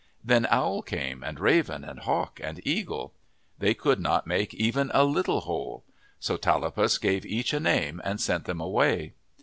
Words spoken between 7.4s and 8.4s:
a name and